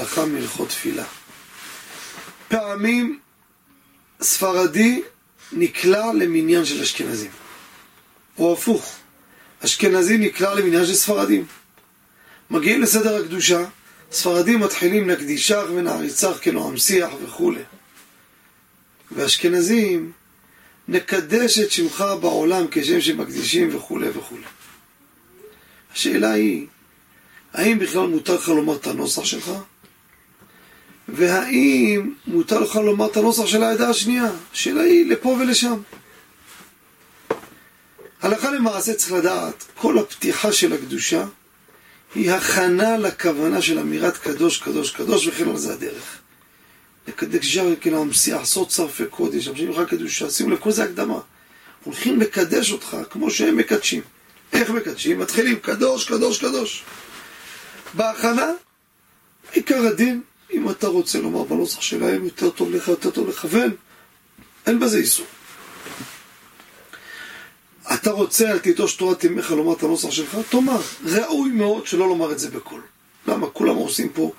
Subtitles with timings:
[0.00, 1.04] הלכה מהלכות תפילה.
[2.48, 3.18] פעמים
[4.20, 5.02] ספרדי
[5.52, 7.30] נקלע למניין של אשכנזים.
[8.38, 8.96] או הפוך,
[9.64, 11.46] אשכנזי נקלע למניין של ספרדים.
[12.50, 13.64] מגיעים לסדר הקדושה,
[14.12, 17.62] ספרדים מתחילים נקדישך ונעריצך כנועם שיח וכולי.
[19.12, 20.12] ואשכנזים,
[20.88, 24.42] נקדש את שמך בעולם כשם שמקדישים וכולי וכולי.
[25.92, 26.66] השאלה היא,
[27.52, 29.50] האם בכלל מותר לך לומר את הנוסח שלך?
[31.18, 34.30] והאם מותר לך לומר את הנוסח של העדה השנייה?
[34.52, 35.80] השאלה היא לפה ולשם.
[38.22, 41.24] הלכה למעשה צריך לדעת, כל הפתיחה של הקדושה
[42.14, 46.18] היא הכנה לכוונה של אמירת קדוש, קדוש, קדוש, וכן על זה הדרך.
[47.08, 51.20] לקדש כנעם שיח, סוד צרפי קודש, אנשים לך קדושה, שימו לב, כל זה הקדמה.
[51.84, 54.02] הולכים לקדש אותך כמו שהם מקדשים.
[54.52, 55.18] איך מקדשים?
[55.18, 56.82] מתחילים קדוש, קדוש, קדוש.
[57.94, 58.50] בהכנה,
[59.52, 60.20] עיקר הדין,
[60.52, 63.70] אם אתה רוצה לומר בנוסח שלהם, יותר טוב לך, יותר טוב לכוון,
[64.66, 65.26] אין בזה איסור.
[67.94, 70.38] אתה רוצה על תיטוש תורת אמך לומר את הנוסח שלך?
[70.48, 70.80] תאמר.
[71.04, 72.80] ראוי מאוד שלא לומר את זה בקול.
[73.26, 73.46] למה?
[73.46, 74.32] כולם עושים פה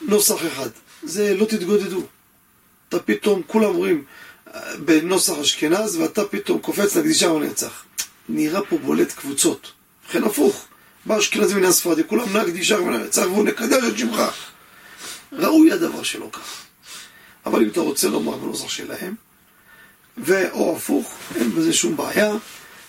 [0.00, 0.68] נוסח אחד.
[1.02, 2.02] זה לא תתגודדו.
[2.88, 4.04] אתה פתאום, כולם אומרים
[4.54, 7.84] אה, בנוסח אשכנז, ואתה פתאום קופץ לקדישה ונרצח.
[8.28, 9.72] נראה פה בולט קבוצות.
[10.04, 10.64] ובכן הפוך.
[11.06, 14.22] בא אשכנזי מן הספרדי, כולם נקדישה ונרצח, והוא נקדש את שמך.
[15.38, 16.62] ראוי הדבר שלא כך.
[17.46, 19.14] אבל אם אתה רוצה לומר בנוסח שלהם,
[20.18, 22.36] ואו הפוך, אין בזה שום בעיה.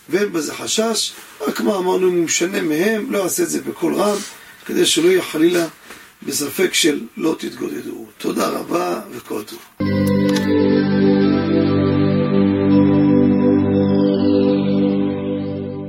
[0.09, 3.95] ואין בזה חשש, רק מה אמרנו, אם הוא משנה מהם, לא יעשה את זה בקול
[3.95, 4.17] רם,
[4.65, 5.67] כדי שלא יהיה חלילה
[6.23, 8.05] בספק של לא תתגודדו.
[8.17, 9.59] תודה רבה וכל טוב.